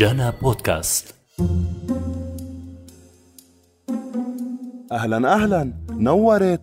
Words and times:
جانا 0.00 0.30
بودكاست. 0.42 1.14
أهلا 4.92 5.34
أهلا. 5.34 5.72
نورت. 5.90 6.62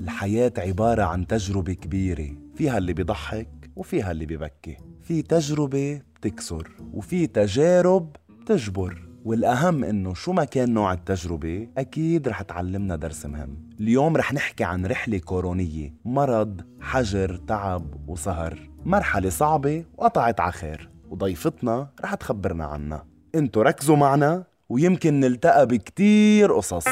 الحياة 0.00 0.52
عبارة 0.58 1.02
عن 1.02 1.26
تجربة 1.26 1.72
كبيرة. 1.72 2.28
فيها 2.54 2.78
اللي 2.78 2.92
بيضحك 2.92 3.70
وفيها 3.76 4.10
اللي 4.10 4.26
ببكي 4.26 4.76
في 5.02 5.22
تجربة 5.22 6.02
بتكسر 6.16 6.70
وفي 6.92 7.26
تجارب 7.26 8.16
بتجبر. 8.28 9.08
والأهم 9.24 9.84
إنه 9.84 10.14
شو 10.14 10.32
ما 10.32 10.44
كان 10.44 10.74
نوع 10.74 10.92
التجربة 10.92 11.68
أكيد 11.78 12.28
رح 12.28 12.42
تعلمنا 12.42 12.96
درس 12.96 13.26
مهم. 13.26 13.70
اليوم 13.80 14.16
رح 14.16 14.32
نحكي 14.32 14.64
عن 14.64 14.86
رحلة 14.86 15.18
كورونية. 15.18 15.94
مرض 16.04 16.60
حجر 16.80 17.36
تعب 17.36 18.08
وسهر. 18.08 18.70
مرحلة 18.84 19.30
صعبة 19.30 19.84
وقطعت 19.98 20.40
على 20.40 20.52
خير. 20.52 20.99
وضيفتنا 21.10 21.88
رح 22.04 22.14
تخبرنا 22.14 22.64
عنها. 22.64 23.06
انتو 23.34 23.62
ركزوا 23.62 23.96
معنا 23.96 24.44
ويمكن 24.68 25.20
نلتقى 25.20 25.66
بكتير 25.66 26.52
قصص. 26.52 26.84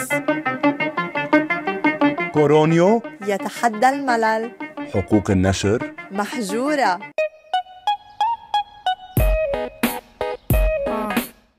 كورونيو. 2.33 3.03
يتحدى 3.27 3.89
الملل. 3.89 4.51
حقوق 4.95 5.31
النشر. 5.31 5.95
محجورة. 6.11 6.99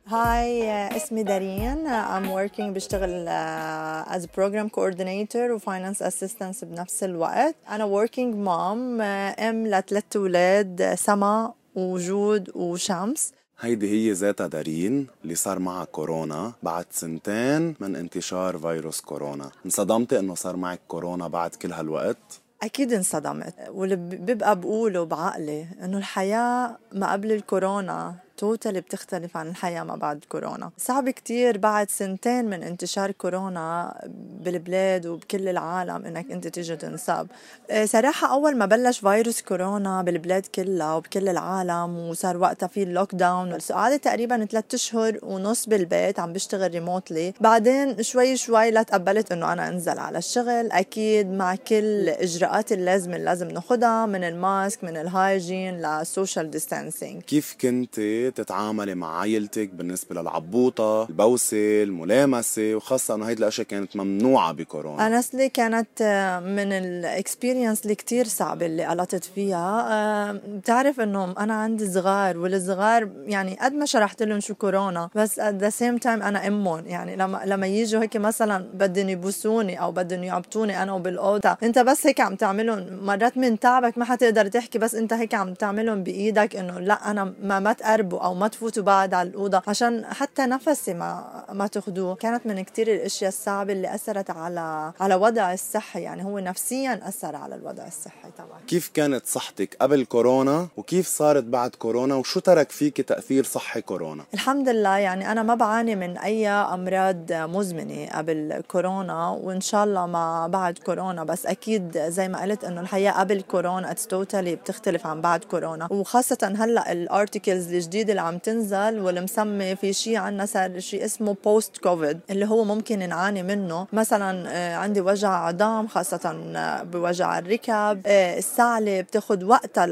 هاي 0.08 0.70
اسمي 0.98 1.24
دارين. 1.24 1.88
I'm 1.88 2.26
working 2.26 2.74
بشتغل 2.74 3.26
uh, 3.28 4.12
as 4.12 4.24
a 4.24 4.28
program 4.28 4.70
coordinator 4.70 5.52
و 5.52 5.60
finance 5.60 6.02
assistant 6.02 6.66
بنفس 6.66 7.04
الوقت. 7.04 7.56
أنا 7.70 8.06
working 8.06 8.34
mom 8.46 9.02
uh, 9.02 9.42
أم 9.42 9.68
لثلاث 9.68 10.16
أولاد 10.16 10.96
سما 10.96 11.54
وجود 11.76 12.50
وشمس 12.56 13.32
هيدي 13.60 13.90
هي 13.90 14.12
ذاتها 14.12 14.48
دارين 14.48 15.08
اللي 15.24 15.36
صار 15.36 15.60
معها 15.60 15.86
كورونا 15.86 16.54
بعد 16.64 16.86
سنتين 16.92 17.76
من 17.80 17.96
انتشار 17.96 18.58
فيروس 18.58 19.02
كورونا. 19.02 19.52
انصدمتي 19.66 20.20
إنه 20.20 20.36
صار 20.36 20.56
معك 20.56 20.80
كورونا 20.88 21.28
بعد 21.28 21.56
كل 21.56 21.72
هالوقت؟ 21.72 22.42
أكيد 22.64 22.94
انصدمت. 22.94 23.54
واللي 23.70 23.96
ببقى 23.96 24.60
بقوله 24.60 25.04
بعقلي 25.04 25.66
إنه 25.84 25.98
الحياة 25.98 26.78
ما 26.94 27.12
قبل 27.12 27.32
الكورونا 27.32 28.16
totally 28.40 28.82
بتختلف 28.82 29.38
عن 29.38 29.48
الحياة 29.48 29.84
ما 29.84 29.96
بعد 29.96 30.24
كورونا. 30.30 30.72
صعب 30.78 31.10
كتير 31.10 31.58
بعد 31.58 31.90
سنتين 31.90 32.46
من 32.46 32.64
انتشار 32.64 33.12
كورونا 33.12 34.02
بالبلاد 34.44 35.06
وبكل 35.06 35.48
العالم 35.48 36.06
إنك 36.06 36.32
أنت 36.32 36.48
تيجي 36.48 36.76
تنصاب. 36.76 37.28
آه، 37.72 37.86
صراحة 37.86 38.34
أول 38.34 38.58
ما 38.58 38.66
بلش 38.66 39.00
فيروس 39.00 39.42
كورونا 39.42 40.02
بالبلاد 40.02 40.46
كلها 40.46 40.96
وبكل 40.96 41.30
العالم 41.30 41.98
وصار 41.98 42.38
وقتها 42.38 42.68
في 42.68 42.84
ال 42.84 43.16
lockdown 43.16 43.58
قعدت 43.72 44.04
تقريبا 44.04 44.46
ثلاثة 44.46 44.76
أشهر 44.76 45.20
ونص 45.24 45.66
بالبيت 45.66 46.20
عم 46.20 46.34
بشتغل 46.34 46.72
remotely 46.72 47.34
بعدين 47.40 48.04
شوي 48.04 48.38
شوي 48.38 48.72
لا 48.72 48.84
تقبلت 48.84 49.32
إنه 49.32 49.54
أنا 49.54 49.68
أنزل 49.68 50.00
على 50.00 50.18
الشغل. 50.18 50.72
أكيد 50.72 51.28
مع 51.28 51.56
كل 51.56 51.76
الاجراءات 51.76 52.72
اللازمة 52.72 53.16
اللي 53.16 53.26
لازم 53.26 53.48
ناخدها 53.48 54.06
من 54.06 54.24
ال 54.24 54.36
mask 54.36 54.84
من 54.84 54.98
ال 54.98 55.08
hygiene 55.08 55.82
لل 55.82 55.99
social 55.99 56.52
distancing 56.52 57.22
كيف 57.22 57.56
كنتي 57.62 58.29
تتعاملي 58.30 58.96
مع 58.96 59.20
عائلتك 59.20 59.70
بالنسبة 59.70 60.22
للعبوطة 60.22 61.04
البوسة 61.10 61.84
الملامسة 61.84 62.76
وخاصة 62.76 63.16
إنه 63.16 63.26
هيدي 63.26 63.40
الأشياء 63.44 63.68
كانت 63.68 63.96
ممنوعة 63.96 64.52
بكورونا. 64.52 65.08
أنا 65.08 65.22
سلي 65.22 65.50
كانت 65.50 65.88
آه، 66.02 66.40
من 66.40 66.72
ال 66.74 66.84
experience 66.84 67.84
اللي 67.84 67.96
كتير 67.96 68.28
صعبة 68.28 68.66
اللي 68.66 68.86
قلطت 68.86 69.24
فيها. 69.24 69.88
آه، 69.92 70.32
بتعرف 70.48 71.00
انه 71.00 71.34
أنا 71.40 71.54
عندي 71.54 71.92
صغار 71.92 72.38
والصغار 72.38 73.10
يعني 73.26 73.58
قد 73.62 73.74
ما 73.74 73.86
شرحت 73.86 74.24
لهم 74.24 74.40
شو 74.40 74.56
كورونا 74.56 75.10
بس 75.16 75.40
at 75.40 75.54
the 75.64 75.72
same 75.80 76.00
time 76.04 76.08
أنا 76.08 76.48
أمهم. 76.48 76.88
يعني 76.88 77.16
لما 77.16 77.42
لما 77.46 77.68
يجوا 77.68 78.02
هيك 78.02 78.18
مثلا 78.18 78.70
بدهم 78.74 79.10
يبوسوني 79.10 79.82
أو 79.82 79.92
بدهم 79.92 80.24
يعبطوني 80.24 80.84
أنا 80.84 80.94
وبالأوضة 80.94 81.58
أنت 81.64 81.80
بس 81.80 82.08
هيك 82.08 82.20
عم 82.22 82.36
تعملهم. 82.36 83.00
مرات 83.06 83.38
من 83.38 83.60
تعبك 83.60 83.98
ما 83.98 84.06
حتقدر 84.06 84.48
تحكي 84.48 84.80
بس 84.80 84.96
أنت 84.96 85.14
هيك 85.14 85.34
عم 85.34 85.54
تعملهم 85.54 86.04
بإيدك 86.04 86.56
إنه 86.56 86.80
لا 86.80 87.12
أنا 87.12 87.34
ما 87.44 87.60
ما 87.60 87.74
تقربوا. 87.74 88.19
أو 88.24 88.34
ما 88.34 88.48
تفوتوا 88.48 88.84
بعد 88.84 89.14
على 89.14 89.30
الأوضة 89.30 89.62
عشان 89.68 90.06
حتى 90.06 90.42
نفسي 90.42 90.94
ما 90.94 91.44
ما 91.52 91.68
تاخذوه 91.68 92.16
كانت 92.16 92.46
من 92.46 92.64
كثير 92.64 92.94
الأشياء 92.94 93.30
الصعبة 93.30 93.74
اللي 93.74 93.96
أثرت 93.96 94.30
على 94.30 94.94
على 95.00 95.16
وضع 95.16 95.54
الصحي. 95.54 96.02
يعني 96.02 96.26
هو 96.26 96.40
نفسيا 96.40 97.00
أثر 97.08 97.36
على 97.36 97.56
الوضع 97.56 97.88
الصحي 97.88 98.32
طبعا. 98.38 98.60
كيف 98.68 98.92
كانت 98.94 99.26
صحتك 99.26 99.78
قبل 99.82 100.06
كورونا؟ 100.06 100.68
وكيف 100.78 101.08
صارت 101.08 101.44
بعد 101.44 101.76
كورونا؟ 101.76 102.16
وشو 102.16 102.40
ترك 102.40 102.72
فيك 102.72 103.02
تأثير 103.02 103.44
صحي 103.44 103.82
كورونا؟ 103.82 104.24
الحمد 104.34 104.70
لله. 104.70 104.98
يعني 104.98 105.32
أنا 105.32 105.44
ما 105.44 105.56
بعاني 105.56 105.96
من 105.96 106.18
أي 106.18 106.48
أمراض 106.50 107.32
مزمنة 107.32 108.10
قبل 108.14 108.64
كورونا 108.68 109.30
وإن 109.30 109.62
شاء 109.62 109.84
الله 109.84 110.06
ما 110.06 110.48
بعد 110.48 110.78
كورونا. 110.78 111.24
بس 111.24 111.46
أكيد 111.46 111.98
زي 111.98 112.28
ما 112.28 112.42
قلت 112.42 112.64
إنه 112.64 112.82
الحياة 112.82 113.12
قبل 113.12 113.42
كورونا 113.42 113.92
it's 113.92 114.08
totally 114.08 114.56
بتختلف 114.56 115.08
عن 115.08 115.22
بعد 115.22 115.44
كورونا. 115.44 115.88
وخاصة 115.92 116.54
هلأ 116.60 116.92
ال 116.92 117.01
articles 117.01 117.74
الجديدة 117.74 118.09
اللي 118.10 118.22
عم 118.22 118.38
تنزل 118.38 119.00
والمسمي 119.00 119.76
في 119.76 119.94
شيء 119.94 120.18
عنا 120.18 120.46
صار 120.46 120.80
شيء 120.80 121.06
اسمه 121.06 121.36
post 121.44 121.78
COVID 121.78 122.20
اللي 122.30 122.46
هو 122.46 122.64
ممكن 122.64 123.10
نعاني 123.10 123.44
منه. 123.44 123.88
مثلا 123.94 124.50
آه، 124.50 124.76
عندي 124.76 125.02
وجع 125.02 125.30
عظام 125.30 125.88
خاصة 125.88 126.44
آه، 126.56 126.84
بوجع 126.84 127.40
الركب. 127.40 128.02
آه، 128.06 128.38
السعلة 128.38 129.02
بتاخد 129.02 129.44
وقتها 129.44 129.88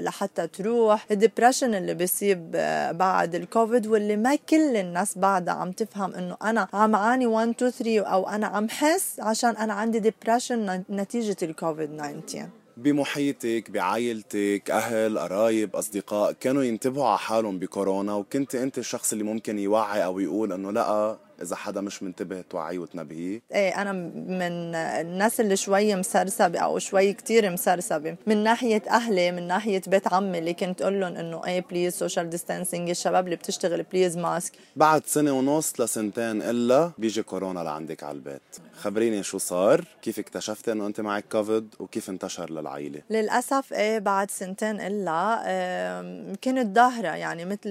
لحتى 0.00 0.46
تروح. 0.46 1.06
ال 1.10 1.16
depression 1.16 1.74
اللي 1.74 1.94
بيصيب 1.94 2.50
بعد 2.92 3.34
الكوفيد 3.34 3.86
واللي 3.86 4.16
ما 4.16 4.34
كل 4.34 4.76
الناس 4.76 5.18
بعدها 5.18 5.54
عم 5.54 5.72
تفهم 5.72 6.14
إنه 6.14 6.36
أنا 6.42 6.68
عم 6.72 6.96
عاني 6.96 7.26
1 7.26 7.48
2 7.48 7.70
3 7.70 8.00
أو 8.00 8.28
أنا 8.28 8.46
عم 8.46 8.68
حس 8.68 9.20
عشان 9.20 9.56
أنا 9.56 9.72
عندي 9.72 9.98
depression 9.98 10.84
نتيجة 10.90 11.36
الكوفيد 11.42 11.90
19 12.26 12.61
بمحيطك 12.76 13.70
بعائلتك 13.70 14.70
أهل 14.70 15.18
قرايب 15.18 15.76
أصدقاء 15.76 16.32
كانوا 16.32 16.62
ينتبهوا 16.62 17.06
على 17.06 17.18
حالهم 17.18 17.58
بكورونا 17.58 18.14
وكنت 18.14 18.54
أنت 18.54 18.78
الشخص 18.78 19.12
اللي 19.12 19.24
ممكن 19.24 19.58
يوعي 19.58 20.04
أو 20.04 20.20
يقول 20.20 20.52
أنه 20.52 20.72
لأ 20.72 21.18
إذا 21.42 21.56
حدا 21.56 21.80
مش 21.80 22.02
منتبه 22.02 22.40
توعيه 22.40 22.78
وتنبهيه. 22.78 23.42
إيه 23.52 23.82
أنا 23.82 23.92
من 23.92 24.74
الناس 24.74 25.40
اللي 25.40 25.56
شوي 25.56 25.94
مسرسبة 25.94 26.58
أو 26.58 26.78
شوي 26.78 27.12
كتير 27.12 27.50
مسرسبة. 27.50 28.16
من 28.26 28.42
ناحية 28.42 28.82
أهلي 28.90 29.32
من 29.32 29.46
ناحية 29.46 29.82
بيت 29.86 30.12
عمي 30.12 30.38
اللي 30.38 30.54
كنت 30.54 30.82
أقول 30.82 31.00
لهم 31.00 31.16
إنه 31.16 31.46
إيه 31.46 31.64
please 31.70 31.94
social 31.94 32.30
distancing 32.30 32.90
الشباب 32.90 33.24
اللي 33.24 33.36
بتشتغل 33.36 33.82
please 33.82 34.18
mask 34.18 34.52
بعد 34.76 35.06
سنة 35.06 35.32
ونص 35.32 35.80
لسنتين 35.80 36.42
إلا 36.42 36.90
بيجي 36.98 37.22
كورونا 37.22 37.60
لعندك 37.60 38.02
على 38.02 38.14
البيت. 38.14 38.42
خبريني 38.76 39.22
شو 39.22 39.38
صار؟ 39.38 39.84
كيف 40.02 40.18
اكتشفتي 40.18 40.72
إنه 40.72 40.86
أنت 40.86 41.00
معك 41.00 41.24
كوفيد 41.32 41.74
وكيف 41.78 42.10
انتشر 42.10 42.50
للعائله 42.50 43.00
للأسف 43.10 43.72
إيه 43.72 43.98
بعد 43.98 44.30
سنتين 44.30 44.80
إلا 44.80 46.32
كنت 46.44 46.74
ظاهرة. 46.76 47.08
يعني 47.08 47.44
مثل 47.44 47.70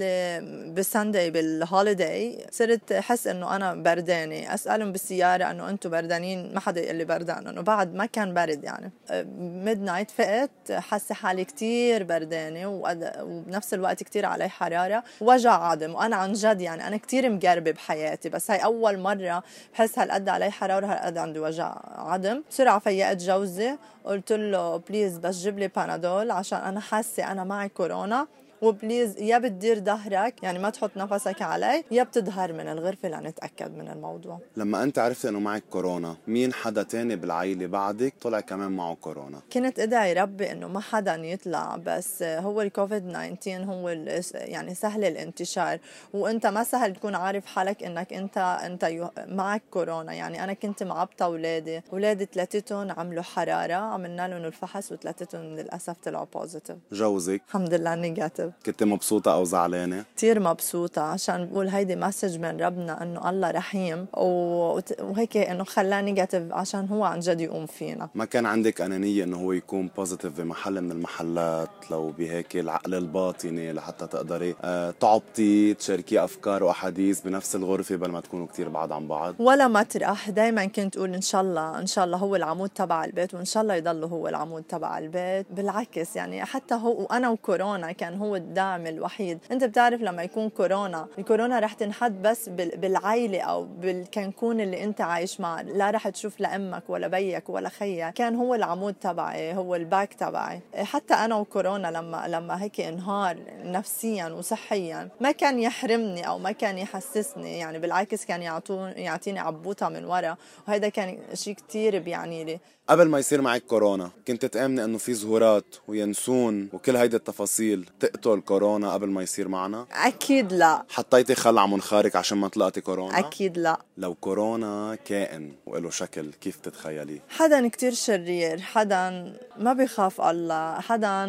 بال 0.74 0.88
Sunday 0.88 1.30
بال 1.30 1.56
holiday 1.56 2.46
صرت 2.52 2.92
أحس 2.92 3.28
إنه 3.28 3.56
أنا 3.56 3.61
بردانه 3.62 4.54
أسألهم 4.54 4.92
بالسيارة 4.92 5.52
إنه 5.52 5.70
أنتم 5.70 5.90
بردانين 5.90 6.54
ما 6.54 6.60
حدا 6.60 6.82
يقول 6.82 6.96
لي 6.96 7.06
بردان. 7.06 7.48
إنه 7.48 7.62
بعد 7.62 7.94
ما 7.94 8.06
كان 8.06 8.34
برد 8.34 8.64
يعني. 8.64 8.92
midnight 9.40 10.12
فقت 10.12 10.72
حاسة 10.72 11.16
حالي 11.16 11.46
كتير 11.46 12.04
بردانة 12.04 12.68
وبنفس 12.68 13.74
الوقت 13.74 14.04
كتير 14.04 14.26
علي 14.26 14.50
حرارة. 14.50 15.04
وجع 15.22 15.54
عظم. 15.54 15.96
وأنا 15.96 16.16
عن 16.16 16.34
جد 16.34 16.62
يعني 16.62 16.88
أنا 16.88 16.98
كتير 16.98 17.30
مقربة 17.30 17.72
بحياتي. 17.72 18.30
بس 18.30 18.52
هاي 18.52 18.64
أول 18.64 19.00
مرة 19.00 19.44
بحس 19.74 20.00
هالقد 20.00 20.30
علي 20.30 20.52
حرارة 20.52 20.86
هالقد 20.86 21.18
عندي 21.18 21.40
وجع 21.40 21.78
عظم. 21.86 22.42
بسرعة 22.50 22.80
فيقت 22.80 23.18
جوزي. 23.18 23.78
قلت 24.06 24.32
له 24.32 24.78
please 24.78 25.18
بس 25.18 25.36
جيب 25.36 25.60
لي 25.60 25.68
بانادول 25.68 26.32
عشان 26.32 26.60
أنا 26.60 26.80
حاسة 26.80 27.32
أنا 27.32 27.44
معي 27.44 27.70
كورونا. 27.70 28.28
و 28.62 28.70
please 28.70 29.18
يا 29.22 29.38
بتدير 29.38 29.80
ظهرك 29.80 30.44
يعني 30.44 30.60
ما 30.60 30.70
تحط 30.70 30.98
نفسك 30.98 31.42
علي 31.42 31.84
يا 31.92 32.04
بتظهر 32.04 32.54
من 32.54 32.68
الغرفة 32.68 33.10
لنتأكد 33.10 33.78
من 33.78 33.88
الموضوع. 33.90 34.40
لما 34.58 34.84
انت 34.84 35.00
عرفت 35.00 35.26
انه 35.26 35.40
معك 35.40 35.64
كورونا 35.70 36.16
مين 36.28 36.54
حدا 36.54 36.84
تاني 36.84 37.16
بالعائلة 37.16 37.66
بعدك 37.68 38.14
طلع 38.22 38.40
كمان 38.40 38.72
معه 38.72 38.96
كورونا؟ 38.96 39.42
كنت 39.54 39.80
ادعي 39.80 40.14
ربي 40.14 40.52
انه 40.52 40.68
ما 40.68 40.80
حدا 40.80 41.16
يطلع 41.16 41.76
بس 41.86 42.24
هو 42.24 42.62
الكوفيد 42.62 43.10
19 43.40 43.64
هو 43.64 43.90
يعني 44.34 44.76
سهل 44.76 45.04
الانتشار. 45.04 45.80
وانت 46.14 46.46
ما 46.48 46.64
سهل 46.64 46.96
تكون 46.96 47.16
عارف 47.16 47.46
حالك 47.46 47.84
انك 47.84 48.14
انت 48.14 48.38
انت 48.38 49.10
معك 49.28 49.62
كورونا. 49.72 50.14
يعني 50.14 50.44
أنا 50.44 50.54
كنت 50.54 50.84
معبطه 50.84 51.26
أولادي 51.26 51.82
أولادي 51.94 52.28
ثلاثتهم 52.34 52.92
عملوا 52.92 53.24
حرارة 53.24 53.74
عملنا 53.74 54.28
لهم 54.28 54.46
الفحص 54.46 54.92
وثلاثتهم 54.92 55.42
للأسف 55.42 55.96
طلعوا 56.04 56.26
positive 56.34 56.78
جوزك؟ 56.92 57.42
الحمد 57.48 57.74
لله 57.74 57.96
negative. 57.96 58.51
كنت 58.66 58.84
مبسوطة 58.84 59.34
أو 59.34 59.44
زعلانة؟ 59.44 60.06
كتير 60.16 60.40
مبسوطة 60.40 61.02
عشان 61.02 61.46
بقول 61.46 61.68
هيدي 61.68 61.96
message 61.96 62.38
من 62.40 62.62
ربنا 62.62 63.04
إنه 63.04 63.30
الله 63.30 63.52
رحيم 63.52 64.06
وهيك 64.14 65.38
إنه 65.38 65.64
خلاه 65.64 66.02
negative 66.02 66.44
عشان 66.54 66.88
هو 66.88 67.04
عن 67.04 67.20
جد 67.20 67.42
يقوم 67.42 67.66
فينا 67.66 68.10
ما 68.16 68.26
كان 68.26 68.46
عندك 68.46 68.82
أنانية 68.82 69.24
إنه 69.24 69.38
هو 69.38 69.52
يكون 69.52 69.90
positive 69.98 70.42
بمحل 70.42 70.82
من 70.82 70.92
المحلات 70.92 71.70
لو 71.92 72.10
بهيك 72.10 72.56
العقل 72.56 72.94
الباطني 72.96 73.74
لحتى 73.74 74.08
تقدري 74.08 74.56
آه 74.64 74.92
تعبطي 75.00 75.74
تشاركي 75.74 76.24
أفكار 76.24 76.64
وأحاديث 76.64 77.22
بنفس 77.22 77.56
الغرفة 77.56 77.96
بل 77.96 78.12
ما 78.12 78.22
تكونوا 78.22 78.48
كتير 78.48 78.70
بعاد 78.70 78.92
عن 78.92 79.08
بعض؟ 79.08 79.36
ولا 79.40 79.68
مطرح 79.68 80.30
دايما 80.30 80.66
كنت 80.66 80.98
أقول 80.98 81.14
إن 81.14 81.22
شاء 81.22 81.42
الله 81.42 81.80
إن 81.80 81.88
شاء 81.88 82.06
الله 82.06 82.18
هو 82.18 82.36
العمود 82.36 82.70
تبع 82.70 83.06
البيت 83.06 83.34
وإن 83.34 83.46
شاء 83.46 83.64
الله 83.64 83.74
يضل 83.76 84.04
هو 84.04 84.28
العمود 84.28 84.64
تبع 84.64 84.98
البيت 84.98 85.46
بالعكس 85.52 86.16
يعني 86.16 86.46
حتى 86.46 86.76
هو 86.76 87.02
وأنا 87.02 87.30
وكورونا 87.30 87.92
كان 87.92 88.18
هو 88.18 88.41
الدعم 88.42 88.88
الوحيد. 88.88 89.40
انت 89.52 89.64
بتعرف 89.64 90.02
لما 90.02 90.24
يكون 90.24 90.50
كورونا 90.50 91.08
الكورونا 91.18 91.60
رح 91.60 91.74
تنحد 91.74 92.22
بس 92.22 92.50
بالعائله 92.50 93.42
أو 93.42 93.64
بالكنكون 93.64 94.62
اللي 94.62 94.84
انت 94.84 95.02
عايش 95.02 95.40
معه. 95.40 95.62
لا 95.62 95.90
رح 95.92 96.10
تشوف 96.10 96.40
لامك 96.40 96.84
ولا 96.88 97.08
بيك 97.08 97.50
ولا 97.50 97.70
خيك. 97.70 98.14
كان 98.14 98.36
هو 98.36 98.56
العمود 98.56 98.94
تبعي 98.94 99.56
هو 99.56 99.76
الباك 99.76 100.14
تبعي. 100.14 100.60
حتى 100.76 101.14
أنا 101.14 101.36
وكورونا 101.36 101.88
لما 101.88 102.28
لما 102.28 102.64
هيك 102.64 102.82
انهار 102.82 103.38
نفسيا 103.64 104.28
وصحيا 104.28 105.10
ما 105.22 105.32
كان 105.32 105.60
يحرمني 105.60 106.28
أو 106.28 106.40
ما 106.40 106.52
كان 106.52 106.78
يحسسني. 106.78 107.60
يعني 107.60 107.80
بالعكس 107.80 108.26
كان 108.26 108.42
يعطون 108.42 108.92
يعطيني 108.92 109.40
عبوطة 109.40 109.90
من 109.90 110.06
ورا. 110.06 110.38
وهذا 110.68 110.90
كان 110.90 111.18
شيء 111.34 111.54
كثير 111.54 112.00
بيعني 112.00 112.44
لي. 112.44 112.60
قبل 112.92 113.10
ما 113.10 113.20
يصير 113.20 113.42
معك 113.42 113.62
كورونا 113.62 114.12
كنت 114.28 114.46
تآمني 114.46 114.84
إنه 114.84 114.98
في 114.98 115.16
ظهورات 115.16 115.76
وينسون 115.88 116.70
وكل 116.74 116.96
هيدي 116.96 117.16
التفاصيل 117.16 117.90
تقتل 118.00 118.42
كورونا 118.42 118.94
قبل 118.94 119.10
ما 119.10 119.24
يصير 119.24 119.48
معنا؟ 119.48 119.86
أكيد 119.92 120.54
لا 120.54 120.84
حطيتي 120.90 121.36
خل 121.36 121.58
على 121.58 121.68
منخارك 121.68 122.16
عشان 122.16 122.38
ما 122.38 122.48
تلقطي 122.48 122.82
كورونا؟ 122.82 123.20
أكيد 123.20 123.58
لا 123.58 123.80
لو 123.98 124.16
كورونا 124.16 124.98
كائن 125.06 125.54
وله 125.66 125.90
شكل 125.90 126.32
كيف 126.42 126.60
تتخيليه؟ 126.60 127.20
حدا 127.30 127.68
كتير 127.68 127.94
شرير 127.94 128.62
حدا 128.62 129.34
ما 129.58 129.74
بيخاف 129.74 130.22
الله 130.22 130.80
حدا 130.80 131.28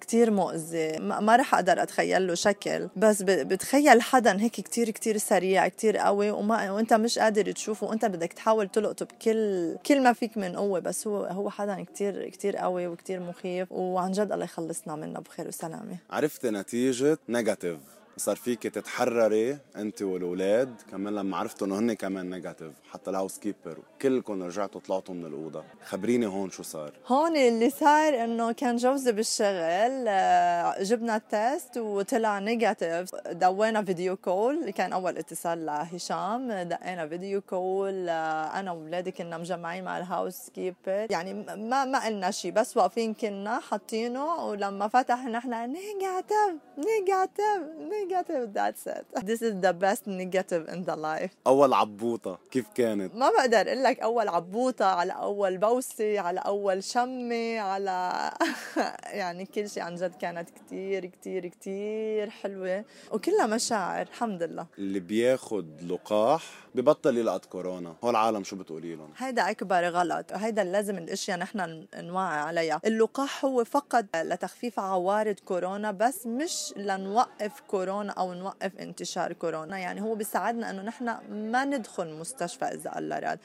كتير 0.00 0.30
مؤذي 0.30 0.98
ما 0.98 1.36
رح 1.36 1.54
أقدر 1.54 1.82
أتخيل 1.82 2.26
له 2.26 2.34
شكل 2.34 2.88
بس 2.96 3.22
بتخيل 3.22 4.02
حدا 4.02 4.40
هيك 4.40 4.52
كتير 4.52 4.90
كتير 4.90 5.18
سريع 5.18 5.68
كتير 5.68 5.96
قوي 5.96 6.30
وما 6.30 6.70
وأنت 6.70 6.94
مش 6.94 7.18
قادر 7.18 7.52
تشوفه 7.52 7.86
وأنت 7.86 8.04
بدك 8.04 8.32
تحاول 8.32 8.68
تلقطه 8.68 9.06
بكل 9.06 9.76
كل 9.86 10.02
ما 10.02 10.12
فيك 10.12 10.36
من 10.36 10.56
قوة 10.56 10.80
بس 10.80 10.91
هو 11.06 11.24
هو 11.24 11.50
حدا 11.50 11.84
كتير 11.84 12.28
كتير 12.28 12.56
قوي 12.56 12.86
وكتير 12.86 13.20
مخيف 13.20 13.72
وعن 13.72 14.12
جد 14.12 14.32
الله 14.32 14.44
يخلصنا 14.44 14.96
منه 14.96 15.20
بخير 15.20 15.48
وسلامة. 15.48 15.96
عرفت 16.10 16.46
نتيجة؟ 16.46 17.18
negative 17.28 17.78
صار 18.16 18.36
فيك 18.36 18.62
تتحرري 18.62 19.58
انت 19.76 20.02
والأولاد 20.02 20.74
كمان 20.90 21.14
لما 21.14 21.36
عرفتوا 21.36 21.66
انه 21.66 21.78
هن 21.78 21.92
كمان 21.92 22.30
negative 22.30 22.72
حتى 22.90 23.10
ال 23.10 23.38
housekeeper 23.38 23.78
كلكم 24.02 24.42
رجعتوا 24.42 24.80
طلعتوا 24.80 25.14
من 25.14 25.26
الأوضة. 25.26 25.64
خبريني 25.84 26.26
هون 26.26 26.50
شو 26.50 26.62
صار. 26.62 26.92
هون 27.06 27.36
اللي 27.36 27.70
صار 27.70 28.24
إنه 28.24 28.52
كان 28.52 28.76
جوزي 28.76 29.12
بالشغل 29.12 30.04
آه، 30.08 30.82
جبنا 30.82 31.16
ال 31.16 31.28
test 31.28 31.76
وطلع 31.78 32.38
negative 32.38 33.08
دوينا 33.30 33.84
video 33.84 34.16
call 34.16 34.70
كان 34.70 34.92
أول 34.92 35.18
اتصال 35.18 35.66
لهشام. 35.66 36.52
دقينا 36.52 37.08
video 37.08 37.40
call 37.40 38.08
آه، 38.08 38.60
أنا 38.60 38.72
واولادي 38.72 39.10
كنا 39.10 39.38
مجمعين 39.38 39.84
مع 39.84 39.98
ال 39.98 40.50
housekeeper 40.54 41.06
يعني 41.10 41.34
ما 41.56 41.84
ما 41.84 42.06
قلنا 42.06 42.30
شيء 42.30 42.52
بس 42.52 42.76
واقفين 42.76 43.14
كنا 43.14 43.60
حاطينه. 43.60 44.44
ولما 44.44 44.88
فتح 44.88 45.24
نحن 45.24 45.50
negative 45.50 46.54
negative 46.78 47.62
negative 48.02 48.52
that's 48.58 48.86
it. 48.86 49.04
This 49.30 49.40
is 49.42 49.54
the 49.66 49.72
best 49.84 50.02
negative 50.06 50.62
in 50.74 50.84
the 50.84 50.96
life. 50.96 51.30
أول 51.46 51.72
عبوطة 51.74 52.38
كيف 52.50 52.68
كانت؟ 52.74 53.14
ما 53.14 53.30
بقدر 53.30 53.68
أقول 53.68 53.82
لك 53.84 54.00
أول 54.00 54.28
عبوطة 54.28 54.84
على 54.84 55.12
أول 55.12 55.58
بوسة 55.58 56.20
على 56.20 56.40
أول 56.40 56.84
شمة 56.84 57.58
على 57.60 58.30
يعني 59.20 59.46
كل 59.46 59.70
شيء 59.70 59.82
عن 59.82 59.94
جد 59.94 60.14
كانت 60.14 60.50
كتير 60.50 61.06
كتير 61.06 61.46
كتير 61.46 62.30
حلوة. 62.30 62.84
وكلها 63.12 63.46
مشاعر 63.46 64.02
الحمد 64.06 64.42
لله. 64.42 64.66
اللي 64.78 65.00
بياخد 65.00 65.82
لقاح 65.82 66.42
ببطل 66.74 67.18
يلقط 67.18 67.44
كورونا. 67.46 67.94
هو 68.04 68.10
العالم 68.10 68.44
شو 68.44 68.56
بتقولي 68.56 68.94
لهم؟ 68.96 69.10
هيدا 69.16 69.50
أكبر 69.50 69.88
غلط 69.88 70.32
وهيدا 70.32 70.64
لازم 70.64 70.98
الأشياء 70.98 71.38
نحن 71.38 71.86
نوعي 71.94 72.38
عليها. 72.38 72.80
اللقاح 72.84 73.44
هو 73.44 73.64
فقط 73.64 74.04
لتخفيف 74.16 74.80
عوارض 74.80 75.34
كورونا 75.44 75.90
بس 75.90 76.26
مش 76.26 76.74
لنوقف 76.76 77.60
كورونا. 77.68 77.91
أو 78.00 78.34
نوقف 78.34 78.78
انتشار 78.80 79.32
كورونا. 79.32 79.78
يعني 79.78 80.00
هو 80.00 80.14
بيساعدنا 80.14 80.70
إنه 80.70 80.82
نحن 80.82 81.04
ما 81.30 81.64
ندخل 81.64 82.12
مستشفى 82.14 82.64
إذا 82.64 82.98
الله 82.98 83.18
راد 83.18 83.38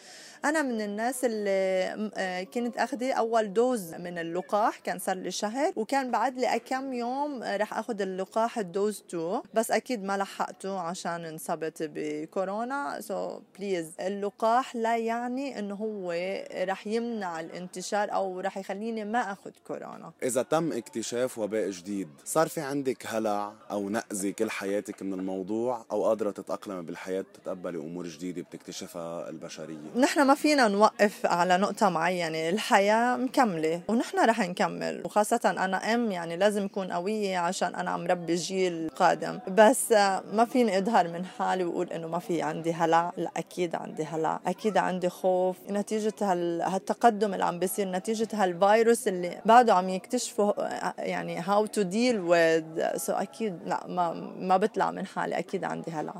أنا 0.46 0.62
من 0.62 0.82
الناس 0.82 1.26
اللي 1.26 2.10
آه، 2.18 2.44
كنت 2.44 2.78
أخذي 2.78 3.12
أول 3.12 3.54
dose 3.54 3.94
من 3.94 4.18
اللقاح 4.18 4.80
كان 4.80 5.00
صار 5.00 5.16
لي 5.16 5.32
شهر 5.32 5.74
وكان 5.76 6.12
بعد 6.12 6.40
لي 6.40 6.60
كم 6.66 6.94
يوم 6.94 7.44
رح 7.44 7.78
أخذ 7.78 8.02
اللقاح 8.02 8.58
ال 8.57 8.67
dose 8.67 9.04
2 9.10 9.42
بس 9.54 9.72
أكيد 9.72 10.04
ما 10.04 10.18
لحقته 10.18 10.80
عشان 10.80 11.26
انصبت 11.26 11.90
بكورونا. 11.96 13.02
so 13.01 13.39
please 13.57 13.92
اللقاح 14.00 14.76
لا 14.76 14.98
يعني 14.98 15.60
إنه 15.60 15.76
هو 15.76 16.12
رح 16.54 16.88
يمنع 16.88 17.40
الانتشار 17.40 18.14
أو 18.14 18.40
رح 18.40 18.58
يخليني 18.58 19.06
ما 19.06 19.32
أخذ 19.32 19.52
كورونا. 19.68 20.12
إذا 20.24 20.42
تم 20.42 20.72
اكتشاف 20.72 21.38
وباء 21.38 21.70
جديد 21.70 22.10
صار 22.26 22.48
في 22.48 22.62
عندك 22.62 23.06
هلع 23.08 23.54
أو 23.72 23.90
نقزه 23.90 24.32
كل 24.39 24.51
حياتك 24.51 25.04
من 25.04 25.13
الموضوع 25.13 25.86
أو 25.92 26.06
قادرة 26.06 26.31
تتاقلمي 26.31 26.81
بالحياة 26.81 27.25
تتقبلي 27.34 27.78
أمور 27.78 28.07
جديدة 28.07 28.42
بتكتشفها 28.42 29.30
البشرية؟ 29.30 29.78
نحن 29.95 30.22
ما 30.22 30.36
فينا 30.36 30.68
نوقف 30.68 31.25
على 31.25 31.57
نقطة 31.57 31.89
معينة 31.89 32.50
الحياة 32.50 33.18
مكملة 33.18 33.81
ونحن 33.88 34.30
رح 34.30 34.39
نكمل. 34.39 35.01
وخاصة 35.06 35.39
أنا 35.45 35.94
أم 35.94 36.12
يعني 36.12 36.38
لازم 36.38 36.66
اكون 36.66 36.92
قوية 36.92 37.38
عشان 37.38 37.75
أنا 37.75 37.92
عم 37.92 38.07
ربي 38.07 38.36
جيل 38.36 38.89
قادم. 38.95 39.39
بس 39.48 39.92
ما 40.34 40.45
فيني 40.45 40.78
أظهر 40.78 41.07
من 41.07 41.25
حالي 41.25 41.63
وأقول 41.63 41.89
إنه 41.92 42.07
ما 42.07 42.19
في 42.19 42.42
عندي 42.42 42.74
هلع. 42.74 43.12
لا 43.18 43.31
أكيد 43.38 43.75
عندي 43.75 44.04
هلا 44.04 44.39
أكيد 44.48 44.78
عندي 44.78 45.10
خوف. 45.10 45.57
نتيجة 45.69 46.13
هال... 46.22 46.62
هالتقدم 46.62 47.34
اللي 47.34 47.45
عم 47.45 47.60
بيصير 47.60 47.92
نتيجة 47.92 48.28
هالفيروس 48.34 49.07
اللي 49.07 49.42
بعده 49.45 49.74
عم 49.74 49.89
يكتشفوا 49.89 50.54
يعني 50.98 51.39
how 51.39 51.66
to 51.66 51.81
deal 51.81 52.19
with 52.19 52.98
so 52.98 53.13
أكيد 53.13 53.60
لا 53.66 53.88
ما 53.88 54.26
ما 54.39 54.57
بطلع 54.57 54.91
من 54.91 55.06
حالي 55.06 55.39
أكيد 55.39 55.63
عندي 55.63 55.91
هلع 55.92 56.13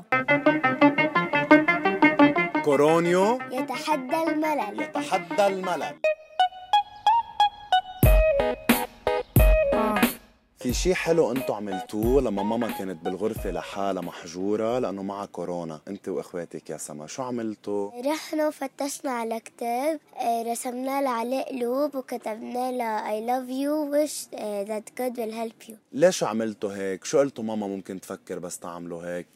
كورونيو 2.64 3.38
يتحدى 3.52 4.22
الملل. 4.22 4.80
يتحدى 4.82 5.46
الملل. 5.46 5.94
في 10.58 10.72
شيء 10.74 10.94
حلو 10.94 11.32
أنتم 11.32 11.54
عملتوه 11.54 12.20
لما 12.20 12.42
ماما 12.42 12.70
كانت 12.78 13.04
بالغرفة 13.04 13.50
لحالها 13.50 14.02
محجورة 14.02 14.78
لأنه 14.78 15.02
معها 15.02 15.26
كورونا 15.26 15.80
انت 15.88 16.08
واخواتك 16.08 16.70
يا 16.70 16.76
سما 16.76 17.06
شو 17.06 17.22
عملتوا؟ 17.22 17.90
رحنا 18.10 18.48
وفتشنا 18.48 19.10
على 19.10 19.40
كتاب 19.40 20.00
آه، 20.16 20.42
رسمنا 20.42 21.02
له 21.02 21.10
عليه 21.10 21.42
قلوب 21.44 21.94
وكتبنا 21.94 22.72
له 22.72 22.98
I 23.08 23.26
love 23.30 23.48
you 23.50 23.94
wish 23.94 24.28
آه، 24.34 24.64
that 24.64 25.00
God 25.00 25.16
will 25.16 25.32
help 25.34 25.68
you 25.70 25.74
ليش 25.92 26.24
عملتوا 26.24 26.72
هيك؟ 26.72 27.04
شو 27.04 27.18
قلتوا 27.18 27.44
ماما 27.44 27.66
ممكن 27.66 28.00
تفكر 28.00 28.38
بس 28.38 28.58
تعملوا 28.58 29.02
هيك؟ 29.16 29.26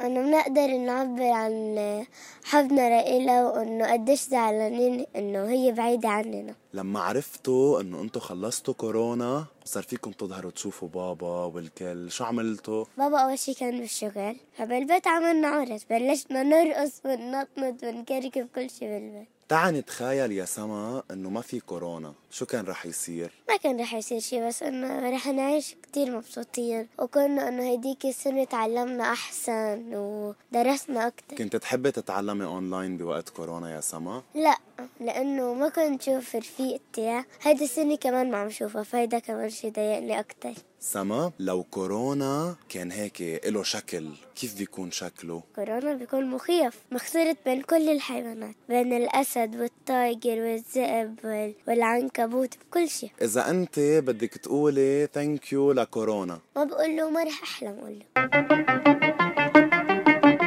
انه 0.00 0.22
بنقدر 0.22 0.76
نعبر 0.76 1.30
عن 1.30 2.04
حبنا 2.44 2.88
لإلها 2.88 3.50
وأنه 3.50 3.92
قديش 3.92 4.20
زعلانين 4.20 5.06
إنه 5.16 5.50
هي 5.50 5.72
بعيدة 5.72 6.08
عننا. 6.08 6.54
لما 6.74 7.00
عرفتوا 7.00 7.80
إنه 7.80 8.00
أنتم 8.00 8.20
خلصتوا 8.20 8.74
كورونا 8.74 9.44
صار 9.64 9.82
فيكم 9.82 10.12
تظهروا 10.12 10.50
تشوفوا 10.50 10.88
بابا 10.88 11.44
والكل. 11.44 12.10
شو 12.10 12.24
عملتوا؟ 12.24 12.84
بابا 12.98 13.18
أول 13.18 13.38
شي 13.38 13.54
كان 13.54 13.80
بالشغل 13.80 14.36
فبالبيت 14.52 15.06
عملنا 15.06 15.48
عرس 15.48 15.84
بلشنا 15.90 16.42
نرقص 16.42 16.92
وننطنط 17.04 17.84
ونكركب 17.84 18.48
كل 18.54 18.70
شي 18.70 18.88
بالبيت. 18.88 19.28
تعي 19.52 19.72
نتخيل 19.72 20.32
يا 20.32 20.44
سما 20.44 21.02
إنه 21.10 21.30
ما 21.30 21.40
في 21.40 21.60
كورونا. 21.60 22.12
شو 22.30 22.46
كان 22.46 22.64
رح 22.64 22.86
يصير؟ 22.86 23.30
ما 23.48 23.56
كان 23.56 23.80
رح 23.80 23.94
يصير 23.94 24.20
شي 24.20 24.46
بس 24.46 24.62
إنه 24.62 25.10
رح 25.10 25.26
نعيش 25.26 25.74
كتير 25.82 26.16
مبسوطين 26.16 26.88
وكنا 26.98 27.48
إنه 27.48 27.62
هيديك 27.62 28.06
السنة 28.06 28.44
تعلمنا 28.44 29.12
أحسن 29.12 29.94
ودرسنا 29.94 31.06
أكتر. 31.06 31.36
كنت 31.36 31.56
تحبي 31.56 31.90
تتعلمي 31.90 32.44
اونلاين 32.44 32.96
بوقت 32.96 33.28
كورونا 33.28 33.74
يا 33.74 33.80
سما؟ 33.80 34.22
لا 34.34 34.58
لأنه 35.00 35.54
ما 35.54 35.68
كنت 35.68 36.02
شوف 36.02 36.36
رفيقتي 36.36 37.24
هيدي 37.42 37.64
السنة 37.64 37.96
كمان 37.96 38.30
ما 38.30 38.38
عم 38.38 38.50
شوفها 38.50 38.82
فهيدا 38.82 39.18
كمان 39.18 39.50
شي 39.50 39.70
ضايقني 39.70 40.20
أكتر. 40.20 40.52
سما 40.84 41.32
لو 41.38 41.62
كورونا 41.62 42.54
كان 42.68 42.90
هيك 42.90 43.40
له 43.46 43.62
شكل 43.62 44.08
كيف 44.36 44.58
بيكون 44.58 44.90
شكله؟ 44.90 45.42
كورونا 45.56 45.94
بيكون 45.94 46.26
مخيف 46.30 46.78
مختلط 46.92 47.36
بين 47.44 47.62
كل 47.62 47.88
الحيوانات 47.88 48.54
بين 48.68 48.92
الأسد 48.92 49.56
وال 49.60 49.83
tiger 49.83 50.40
والذئب 50.40 51.14
وال- 51.24 51.54
والعنكبوت 51.68 52.54
بكل 52.70 52.88
شيء. 52.88 53.10
إذا 53.22 53.50
أنت 53.50 53.78
بدك 53.78 54.30
تقولي 54.30 55.08
thank 55.14 55.52
you 55.52 55.72
لكورونا. 55.72 56.38
ما 56.56 56.64
بقول 56.64 56.96
له 56.96 57.10
ما 57.10 57.22
رح 57.24 57.42
أحلم 57.42 57.76
أقول 57.78 57.98
له. 57.98 58.06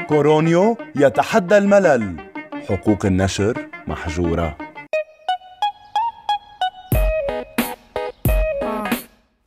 كورونيو 0.08 0.78
يتحدى 0.96 1.58
الملل. 1.58 2.16
حقوق 2.70 3.06
النشر 3.06 3.70
محجورة. 3.88 4.65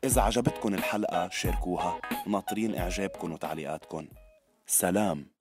إذا 0.08 0.20
عجبتكم 0.22 0.74
الحلقة 0.74 1.28
شاركوها. 1.28 2.00
ناطرين 2.26 2.76
إعجابكم 2.76 3.32
وتعليقاتكم 3.32 4.08
سلام. 4.66 5.37